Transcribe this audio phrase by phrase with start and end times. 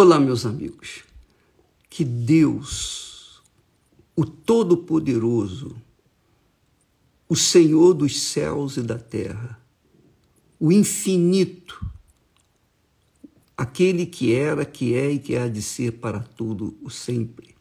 [0.00, 1.02] Olá, meus amigos.
[1.90, 3.42] Que Deus,
[4.14, 5.74] o Todo-Poderoso,
[7.28, 9.60] o Senhor dos céus e da terra,
[10.60, 11.84] o infinito,
[13.56, 17.56] aquele que era, que é e que há de ser para tudo o sempre,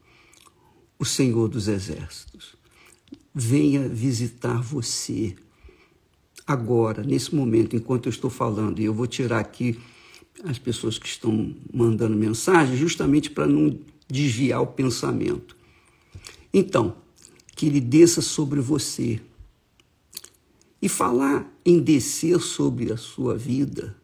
[1.00, 2.56] o Senhor dos exércitos,
[3.34, 5.36] venha visitar você
[6.46, 9.82] agora, nesse momento, enquanto eu estou falando, e eu vou tirar aqui
[10.44, 15.56] as pessoas que estão mandando mensagem, justamente para não desviar o pensamento.
[16.54, 16.96] Então,
[17.56, 19.20] que ele desça sobre você.
[20.80, 23.96] E falar em descer sobre a sua vida,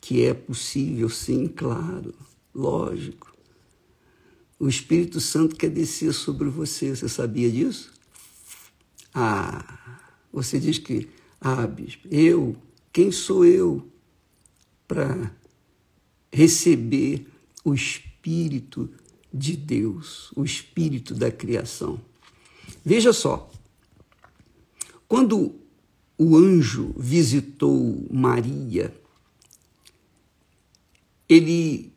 [0.00, 2.12] que é possível, sim, claro,
[2.52, 3.32] lógico.
[4.58, 7.92] O Espírito Santo quer descer sobre você, você sabia disso?
[9.14, 11.08] Ah, você diz que,
[11.40, 12.56] ah, bispo, eu,
[12.92, 13.86] quem sou eu
[14.86, 15.34] para
[16.32, 17.26] receber
[17.64, 18.90] o Espírito
[19.32, 22.00] de Deus, o Espírito da criação?
[22.84, 23.50] Veja só,
[25.08, 25.54] quando
[26.18, 28.94] o anjo visitou Maria,
[31.28, 31.92] ele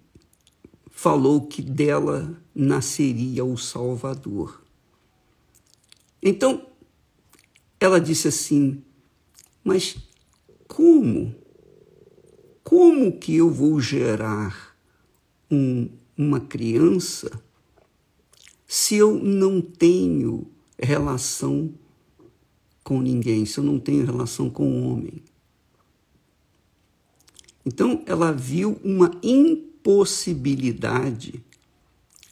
[0.92, 4.62] falou que dela nasceria o Salvador.
[6.22, 6.68] Então,
[7.80, 8.84] ela disse assim:
[9.64, 9.96] Mas
[10.68, 11.34] como?
[12.70, 14.78] Como que eu vou gerar
[15.50, 17.42] um, uma criança
[18.68, 20.46] se eu não tenho
[20.78, 21.74] relação
[22.84, 25.24] com ninguém, se eu não tenho relação com o homem?
[27.66, 31.44] Então, ela viu uma impossibilidade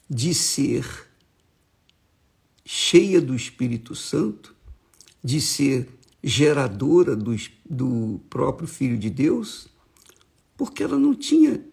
[0.07, 1.07] de ser
[2.63, 4.53] cheia do Espírito Santo,
[5.23, 5.89] de ser
[6.23, 7.35] geradora do,
[7.67, 9.75] do próprio Filho de Deus,
[10.57, 11.63] porque ela não tinha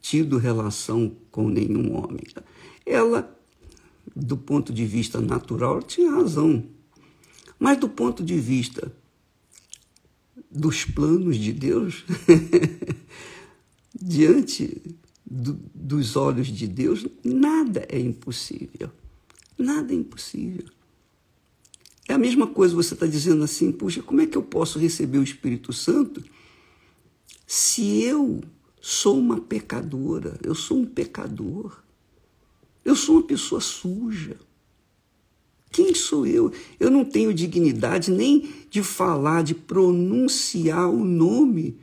[0.00, 2.22] tido relação com nenhum homem.
[2.84, 3.34] Ela,
[4.14, 6.64] do ponto de vista natural, tinha razão.
[7.58, 8.92] Mas do ponto de vista
[10.50, 12.04] dos planos de Deus,
[14.00, 14.82] diante
[15.24, 18.90] do, dos olhos de Deus, nada é impossível.
[19.56, 20.66] Nada é impossível.
[22.08, 25.18] É a mesma coisa você está dizendo assim, puxa, como é que eu posso receber
[25.18, 26.22] o Espírito Santo
[27.46, 28.42] se eu
[28.80, 31.80] sou uma pecadora, eu sou um pecador,
[32.84, 34.36] eu sou uma pessoa suja.
[35.70, 36.52] Quem sou eu?
[36.80, 41.78] Eu não tenho dignidade nem de falar, de pronunciar o nome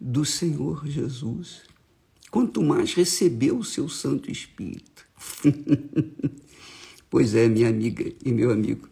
[0.00, 1.62] do Senhor Jesus.
[2.30, 5.06] Quanto mais receber o seu Santo Espírito.
[7.08, 8.88] pois é, minha amiga e meu amigo.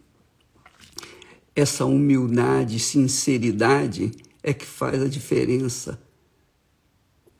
[1.55, 4.11] Essa humildade, sinceridade
[4.43, 6.01] é que faz a diferença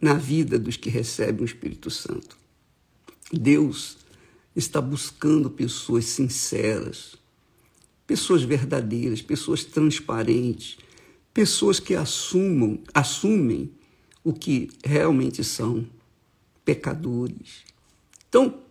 [0.02, 2.38] na vida dos que recebem o Espírito Santo.
[3.32, 3.98] Deus
[4.56, 7.16] está buscando pessoas sinceras,
[8.06, 10.78] pessoas verdadeiras, pessoas transparentes,
[11.34, 13.72] pessoas que assumam, assumem
[14.24, 15.88] o que realmente são
[16.64, 17.64] pecadores.
[18.28, 18.62] Então,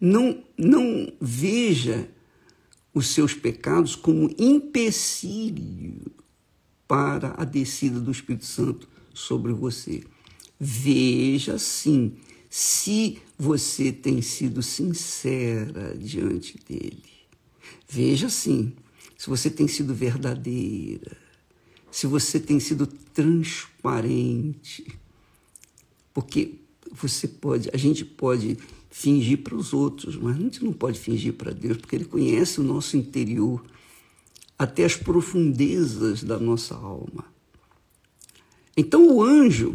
[0.00, 2.08] não, não veja
[2.92, 6.19] os seus pecados como empecilho
[6.90, 10.02] para a descida do Espírito Santo sobre você.
[10.58, 12.14] Veja sim
[12.48, 17.04] se você tem sido sincera diante dele.
[17.88, 18.72] Veja sim
[19.16, 21.16] se você tem sido verdadeira,
[21.92, 24.84] se você tem sido transparente.
[26.12, 26.56] Porque
[26.90, 28.58] você pode, a gente pode
[28.90, 32.58] fingir para os outros, mas a gente não pode fingir para Deus, porque Ele conhece
[32.60, 33.64] o nosso interior,
[34.60, 37.24] até as profundezas da nossa alma.
[38.76, 39.74] Então o anjo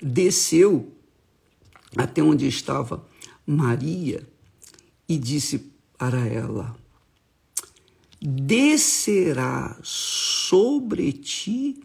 [0.00, 0.92] desceu
[1.96, 3.04] até onde estava
[3.44, 4.24] Maria
[5.08, 6.76] e disse para ela:
[8.20, 11.82] Descerá sobre ti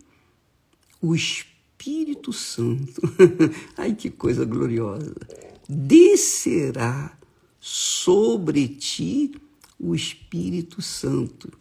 [1.02, 3.02] o Espírito Santo.
[3.76, 5.16] Ai, que coisa gloriosa!
[5.68, 7.18] Descerá
[7.60, 9.34] sobre ti
[9.80, 11.52] o Espírito Santo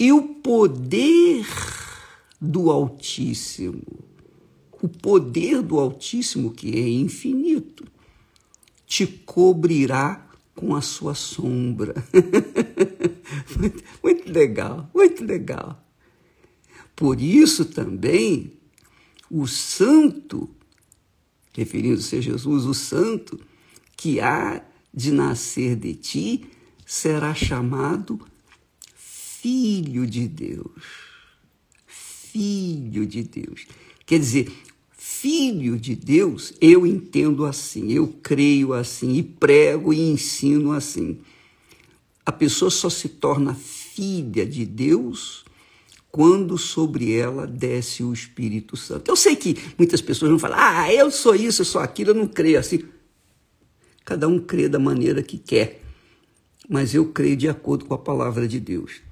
[0.00, 1.46] e o poder
[2.40, 4.10] do Altíssimo
[4.82, 7.84] o poder do Altíssimo, que é infinito,
[8.86, 11.94] te cobrirá com a sua sombra.
[14.02, 15.84] muito legal, muito legal.
[16.96, 18.52] Por isso também
[19.30, 20.48] o santo,
[21.52, 23.38] referindo-se a Jesus, o santo
[23.96, 24.62] que há
[24.92, 26.50] de nascer de ti,
[26.84, 28.20] será chamado
[29.40, 30.82] Filho de Deus.
[31.86, 33.66] Filho de Deus.
[34.04, 34.52] Quer dizer,
[34.92, 41.20] filho de Deus, eu entendo assim, eu creio assim, e prego e ensino assim.
[42.24, 45.42] A pessoa só se torna filha de Deus
[46.10, 49.10] quando sobre ela desce o Espírito Santo.
[49.10, 52.14] Eu sei que muitas pessoas vão falar, ah, eu sou isso, eu sou aquilo, eu
[52.14, 52.84] não creio assim.
[54.04, 55.80] Cada um crê da maneira que quer,
[56.68, 59.08] mas eu creio de acordo com a palavra de Deus.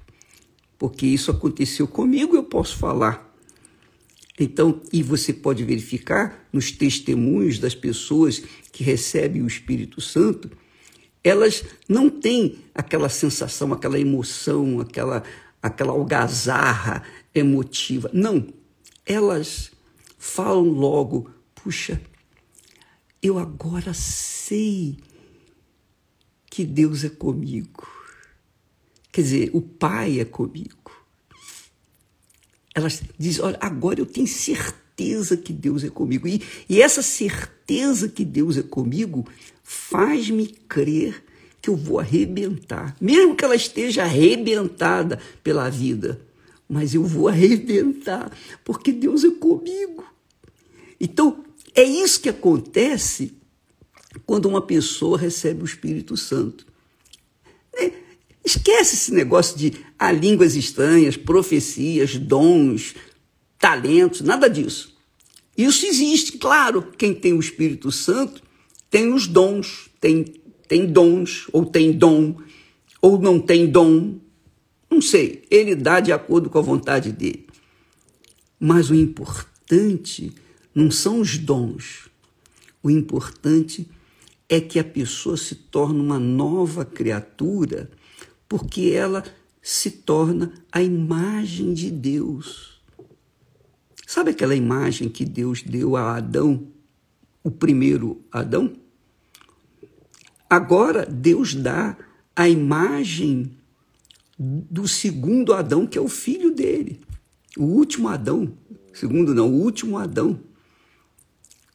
[0.79, 3.29] Porque isso aconteceu comigo, eu posso falar.
[4.39, 8.41] Então, e você pode verificar nos testemunhos das pessoas
[8.71, 10.49] que recebem o Espírito Santo,
[11.21, 15.21] elas não têm aquela sensação, aquela emoção, aquela,
[15.61, 17.03] aquela algazarra
[17.35, 18.09] emotiva.
[18.13, 18.47] Não.
[19.05, 19.71] Elas
[20.17, 22.01] falam logo: puxa,
[23.21, 24.97] eu agora sei
[26.49, 27.98] que Deus é comigo.
[29.11, 30.91] Quer dizer, o Pai é comigo.
[32.73, 36.27] Elas dizem: olha, agora eu tenho certeza que Deus é comigo.
[36.27, 39.25] E, e essa certeza que Deus é comigo
[39.63, 41.23] faz-me crer
[41.61, 46.21] que eu vou arrebentar, mesmo que ela esteja arrebentada pela vida,
[46.67, 48.31] mas eu vou arrebentar,
[48.63, 50.05] porque Deus é comigo.
[50.99, 51.43] Então,
[51.75, 53.33] é isso que acontece
[54.25, 56.65] quando uma pessoa recebe o Espírito Santo.
[57.73, 57.91] É,
[58.49, 62.95] esquece esse negócio de ah, línguas estranhas, profecias, dons,
[63.57, 64.97] talentos, nada disso.
[65.57, 66.91] Isso existe, claro.
[66.97, 68.41] Quem tem o Espírito Santo
[68.89, 70.25] tem os dons, tem,
[70.67, 72.37] tem dons, ou tem dom,
[73.01, 74.19] ou não tem dom.
[74.89, 77.45] Não sei, ele dá de acordo com a vontade dele.
[78.59, 80.33] Mas o importante
[80.73, 82.09] não são os dons.
[82.81, 83.87] O importante
[84.47, 87.91] é que a pessoa se torne uma nova criatura,
[88.49, 89.23] porque ela
[89.61, 92.81] se torna a imagem de Deus.
[94.05, 96.67] Sabe aquela imagem que Deus deu a Adão
[97.43, 98.73] o primeiro Adão,
[100.49, 101.97] agora Deus dá
[102.35, 103.51] a imagem
[104.37, 107.01] do segundo Adão, que é o filho dele,
[107.57, 108.53] o último Adão,
[108.93, 110.39] segundo não, o último Adão,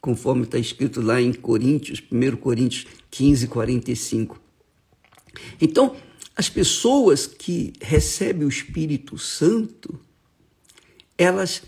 [0.01, 4.41] conforme está escrito lá em Coríntios, 1 Coríntios 15, 45.
[5.61, 5.97] Então,
[6.37, 10.01] as pessoas que recebem o Espírito Santo,
[11.17, 11.63] elas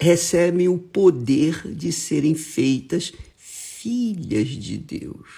[0.00, 5.28] recebem o poder de serem feitas filhas de Deus,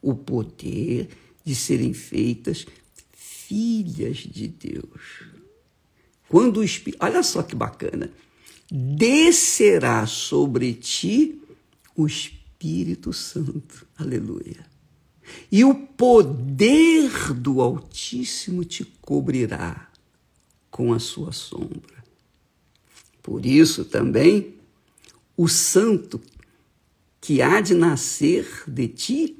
[0.00, 1.08] o poder
[1.44, 2.66] de serem feitas
[3.12, 5.24] filhas de Deus.
[6.28, 8.10] Quando o Espírito, olha só que bacana,
[8.70, 11.40] descerá sobre ti
[11.94, 14.75] o Espírito Santo, aleluia.
[15.50, 19.90] E o poder do Altíssimo te cobrirá
[20.70, 22.04] com a sua sombra.
[23.22, 24.54] Por isso também
[25.36, 26.20] o santo
[27.20, 29.36] que há de nascer de ti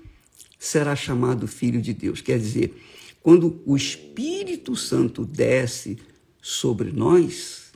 [0.58, 2.20] será chamado filho de Deus.
[2.20, 2.74] Quer dizer,
[3.22, 5.98] quando o Espírito Santo desce
[6.42, 7.72] sobre nós,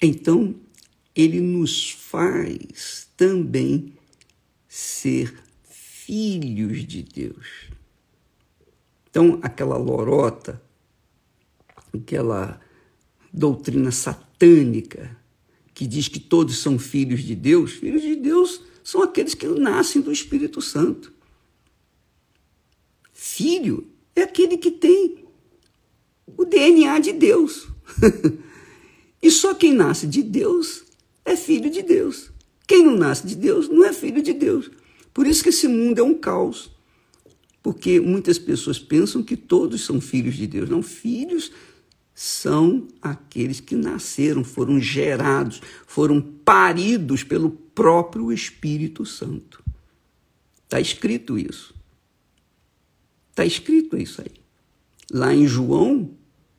[0.00, 0.54] então
[1.14, 3.94] ele nos faz também
[4.68, 5.34] ser
[6.08, 7.68] filhos de Deus.
[9.10, 10.60] Então, aquela lorota,
[11.92, 12.58] aquela
[13.30, 15.14] doutrina satânica
[15.74, 20.00] que diz que todos são filhos de Deus, filhos de Deus são aqueles que nascem
[20.00, 21.12] do Espírito Santo.
[23.12, 23.86] Filho
[24.16, 25.26] é aquele que tem
[26.38, 27.68] o DNA de Deus.
[29.22, 30.84] e só quem nasce de Deus
[31.22, 32.30] é filho de Deus.
[32.66, 34.70] Quem não nasce de Deus não é filho de Deus.
[35.18, 36.70] Por isso que esse mundo é um caos.
[37.60, 40.70] Porque muitas pessoas pensam que todos são filhos de Deus.
[40.70, 41.50] Não, filhos
[42.14, 49.60] são aqueles que nasceram, foram gerados, foram paridos pelo próprio Espírito Santo.
[50.62, 51.74] Está escrito isso.
[53.30, 54.40] Está escrito isso aí.
[55.10, 56.12] Lá em João,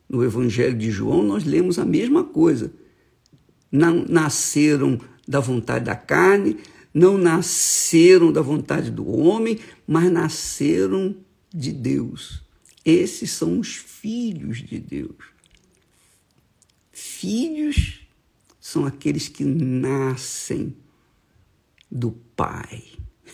[0.09, 2.73] no Evangelho de João, nós lemos a mesma coisa.
[3.71, 6.57] Não nasceram da vontade da carne,
[6.99, 11.15] não nasceram da vontade do homem, mas nasceram
[11.49, 12.43] de Deus.
[12.83, 15.15] Esses são os filhos de Deus.
[16.91, 18.01] Filhos
[18.59, 20.75] são aqueles que nascem
[21.89, 22.83] do Pai.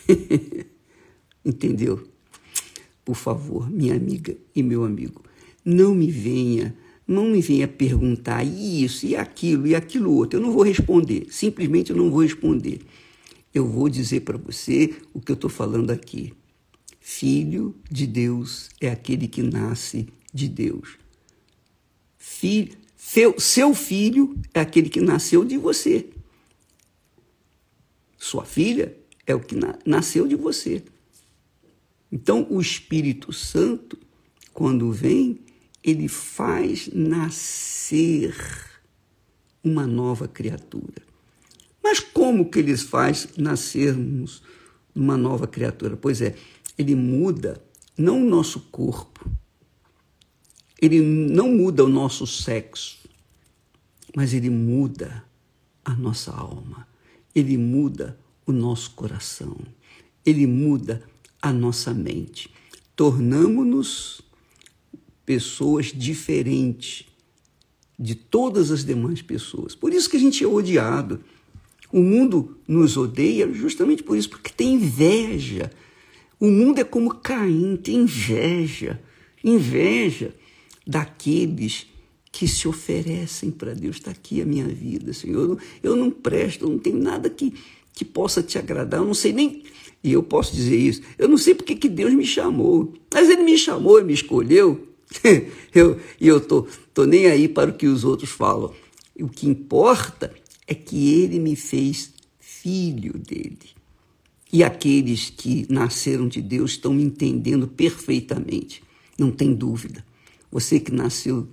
[1.44, 2.08] Entendeu?
[3.04, 5.24] Por favor, minha amiga e meu amigo,
[5.64, 10.38] não me venha, não me venha perguntar isso e aquilo e aquilo outro.
[10.38, 12.80] Eu não vou responder, simplesmente eu não vou responder.
[13.56, 16.34] Eu vou dizer para você o que eu estou falando aqui.
[17.00, 20.98] Filho de Deus é aquele que nasce de Deus.
[22.18, 26.06] Filho, seu, seu filho é aquele que nasceu de você.
[28.18, 28.94] Sua filha
[29.26, 30.84] é o que nasceu de você.
[32.12, 33.98] Então, o Espírito Santo,
[34.52, 35.40] quando vem,
[35.82, 38.36] ele faz nascer
[39.64, 41.15] uma nova criatura.
[41.88, 44.42] Mas como que ele faz nascermos
[44.92, 45.96] uma nova criatura?
[45.96, 46.34] Pois é,
[46.76, 47.64] ele muda
[47.96, 49.30] não o nosso corpo,
[50.82, 53.08] ele não muda o nosso sexo,
[54.16, 55.24] mas ele muda
[55.84, 56.88] a nossa alma,
[57.32, 59.56] ele muda o nosso coração,
[60.24, 61.04] ele muda
[61.40, 62.52] a nossa mente.
[62.96, 64.22] Tornamos-nos
[65.24, 67.06] pessoas diferentes
[67.96, 69.76] de todas as demais pessoas.
[69.76, 71.22] Por isso que a gente é odiado.
[71.92, 75.70] O mundo nos odeia justamente por isso, porque tem inveja.
[76.38, 79.00] O mundo é como Caim, tem inveja.
[79.42, 80.34] Inveja
[80.86, 81.86] daqueles
[82.30, 83.96] que se oferecem para Deus.
[83.96, 85.58] Está aqui a minha vida, Senhor.
[85.82, 87.54] Eu não presto, eu não tenho nada que,
[87.94, 89.00] que possa te agradar.
[89.00, 89.62] Eu não sei nem.
[90.04, 91.00] E eu posso dizer isso.
[91.16, 92.92] Eu não sei porque que Deus me chamou.
[93.12, 94.86] Mas Ele me chamou, Ele me escolheu.
[95.74, 98.72] eu, e eu tô, tô nem aí para o que os outros falam.
[99.18, 100.38] O que importa é
[100.74, 103.76] que Ele me fez filho dele.
[104.52, 108.82] E aqueles que nasceram de Deus estão me entendendo perfeitamente.
[109.18, 110.04] Não tem dúvida.
[110.50, 111.48] Você que nasceu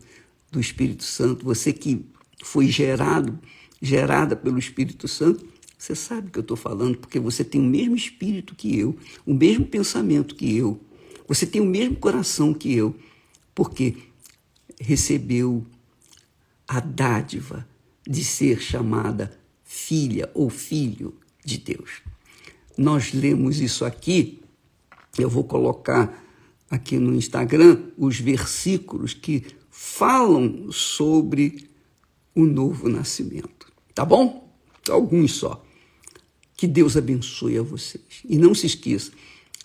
[0.51, 2.05] do Espírito Santo, você que
[2.43, 3.39] foi gerado,
[3.82, 5.46] gerada pelo Espírito Santo,
[5.77, 8.96] você sabe o que eu estou falando, porque você tem o mesmo espírito que eu,
[9.25, 10.79] o mesmo pensamento que eu,
[11.27, 12.96] você tem o mesmo coração que eu,
[13.53, 13.98] porque
[14.79, 15.65] recebeu
[16.67, 17.67] a dádiva
[18.07, 19.31] de ser chamada
[19.63, 22.01] filha ou filho de Deus.
[22.77, 24.41] Nós lemos isso aqui,
[25.17, 26.24] eu vou colocar
[26.69, 31.69] aqui no Instagram os versículos que falam sobre
[32.33, 33.72] o novo nascimento.
[33.93, 34.51] Tá bom?
[34.89, 35.63] Alguns só.
[36.55, 38.24] Que Deus abençoe a vocês.
[38.27, 39.12] E não se esqueça,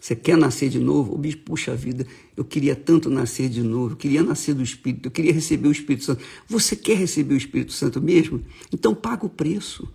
[0.00, 1.14] você quer nascer de novo?
[1.14, 5.06] O bispo, puxa vida, eu queria tanto nascer de novo, eu queria nascer do Espírito,
[5.06, 6.24] eu queria receber o Espírito Santo.
[6.46, 8.42] Você quer receber o Espírito Santo mesmo?
[8.72, 9.88] Então paga o preço.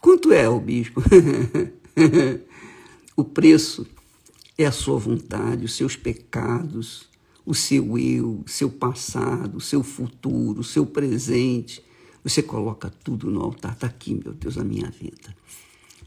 [0.00, 1.02] Quanto é, o bispo?
[3.16, 3.86] o preço
[4.56, 7.08] é a sua vontade, os seus pecados,
[7.46, 11.82] o seu eu, o seu passado, o seu futuro, o seu presente.
[12.22, 13.72] Você coloca tudo no altar.
[13.72, 15.34] Está aqui, meu Deus, a minha vida.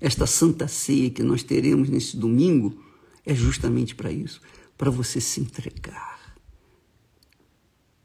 [0.02, 2.84] Esta santa ceia que nós teremos nesse domingo
[3.24, 4.42] é justamente para isso
[4.76, 6.36] para você se entregar.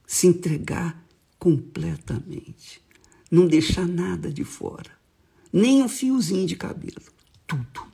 [0.06, 1.02] Se entregar
[1.38, 2.82] completamente.
[3.30, 4.90] Não deixar nada de fora.
[5.50, 7.00] Nem um fiozinho de cabelo.
[7.46, 7.86] Tudo.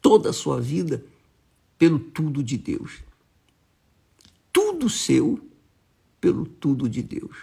[0.00, 1.04] Toda a sua vida
[1.76, 3.02] pelo tudo de Deus.
[4.52, 5.40] Tudo seu
[6.20, 7.36] pelo tudo de Deus.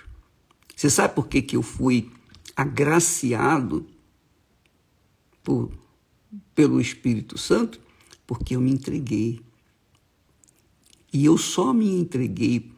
[0.73, 2.09] Você sabe por que, que eu fui
[2.55, 3.85] agraciado
[5.43, 5.69] por,
[6.53, 7.79] pelo Espírito Santo?
[8.25, 9.39] Porque eu me entreguei.
[11.13, 12.71] E eu só me entreguei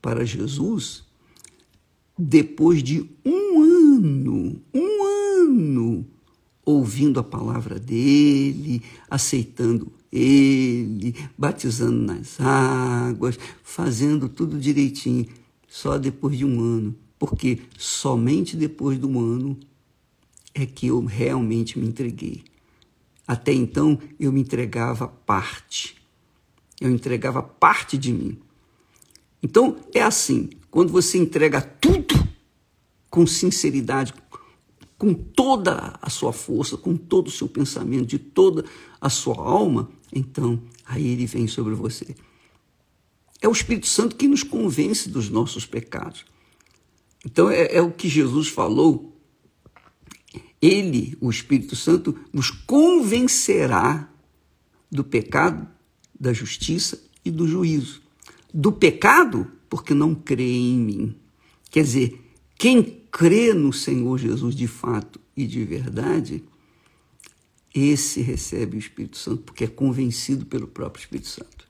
[0.00, 1.04] para Jesus
[2.18, 5.02] depois de um ano, um
[5.42, 6.06] ano,
[6.64, 15.26] ouvindo a palavra dele, aceitando ele, batizando nas águas, fazendo tudo direitinho,
[15.66, 16.94] só depois de um ano.
[17.18, 19.58] Porque somente depois de um ano
[20.54, 22.44] é que eu realmente me entreguei.
[23.26, 25.96] Até então eu me entregava parte.
[26.80, 28.38] Eu entregava parte de mim.
[29.42, 32.14] Então é assim, quando você entrega tudo
[33.10, 34.14] com sinceridade,
[34.96, 38.64] com toda a sua força, com todo o seu pensamento, de toda
[39.00, 42.14] a sua alma, então aí ele vem sobre você.
[43.40, 46.24] É o Espírito Santo que nos convence dos nossos pecados.
[47.24, 49.11] Então é, é o que Jesus falou.
[50.62, 54.08] Ele, o Espírito Santo, nos convencerá
[54.88, 55.66] do pecado,
[56.18, 58.00] da justiça e do juízo.
[58.54, 61.16] Do pecado, porque não crê em mim.
[61.68, 62.20] Quer dizer,
[62.56, 66.44] quem crê no Senhor Jesus de fato e de verdade,
[67.74, 71.66] esse recebe o Espírito Santo porque é convencido pelo próprio Espírito Santo.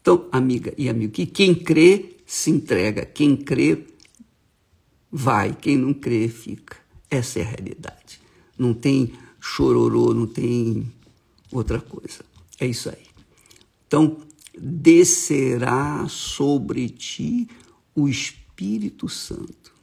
[0.00, 3.84] Então, amiga e amigo, que quem crê se entrega, quem crê
[5.10, 6.85] vai, quem não crê fica.
[7.10, 8.20] Essa é a realidade.
[8.58, 10.92] Não tem chororô, não tem
[11.52, 12.24] outra coisa.
[12.58, 13.06] É isso aí.
[13.86, 14.18] Então,
[14.58, 17.48] descerá sobre ti
[17.94, 19.74] o Espírito Santo.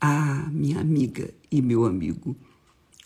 [0.00, 2.34] Ah, minha amiga e meu amigo,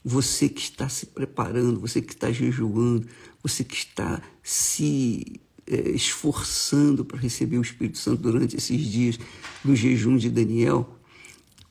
[0.05, 3.07] você que está se preparando, você que está jejuando,
[3.43, 9.19] você que está se é, esforçando para receber o Espírito Santo durante esses dias
[9.65, 10.99] do jejum de Daniel,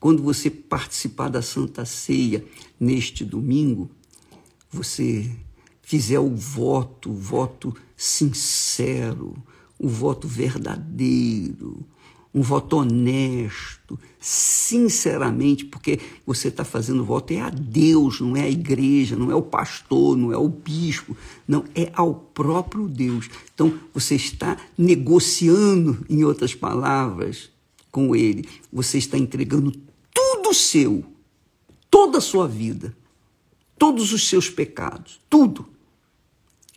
[0.04, 2.44] quando você participar da Santa Ceia
[2.78, 3.90] neste domingo,
[4.70, 5.32] você
[5.82, 9.34] fizer o voto, o voto sincero,
[9.80, 11.86] o voto verdadeiro,
[12.36, 18.50] um voto honesto, sinceramente, porque você está fazendo voto é a Deus, não é a
[18.50, 21.16] igreja, não é o pastor, não é o bispo,
[21.48, 23.30] não, é ao próprio Deus.
[23.56, 27.54] Então você está negociando, em outras palavras,
[27.90, 29.72] com Ele, você está entregando
[30.54, 31.04] seu,
[31.90, 32.96] toda a sua vida,
[33.78, 35.68] todos os seus pecados, tudo.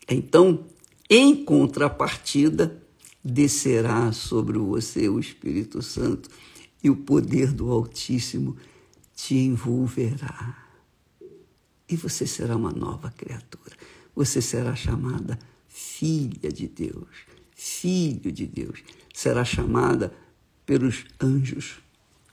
[0.08, 0.66] Então,
[1.08, 2.82] em contrapartida,
[3.24, 6.28] descerá sobre você o Espírito Santo
[6.82, 8.56] e o poder do Altíssimo
[9.14, 10.66] te envolverá.
[11.88, 13.76] E você será uma nova criatura.
[14.14, 17.08] Você será chamada filha de Deus,
[17.54, 18.82] filho de Deus.
[19.12, 20.12] Será chamada
[20.64, 21.78] pelos anjos,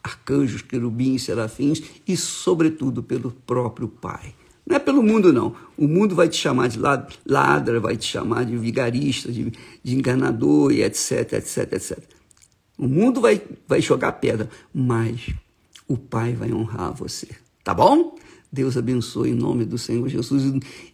[0.03, 4.36] arcanjos, querubins, serafins e, sobretudo, pelo próprio Pai.
[4.65, 5.55] Não é pelo mundo, não.
[5.77, 6.79] O mundo vai te chamar de
[7.25, 9.51] ladra, vai te chamar de vigarista, de,
[9.83, 12.00] de enganador e etc, etc, etc.
[12.77, 15.29] O mundo vai, vai jogar pedra, mas
[15.88, 17.27] o Pai vai honrar você.
[17.63, 18.17] Tá bom?
[18.51, 20.43] Deus abençoe em nome do Senhor Jesus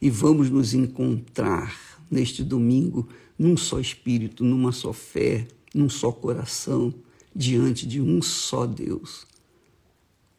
[0.02, 1.76] e vamos nos encontrar
[2.10, 6.94] neste domingo num só espírito, numa só fé, num só coração,
[7.40, 9.26] diante de um só Deus,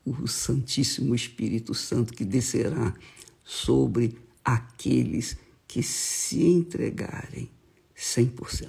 [0.05, 2.95] o Santíssimo Espírito Santo que descerá
[3.43, 5.35] sobre aqueles
[5.67, 7.49] que se entregarem
[7.97, 8.69] 100%.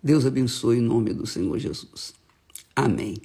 [0.00, 2.14] Deus abençoe em nome do Senhor Jesus.
[2.76, 3.16] Amém.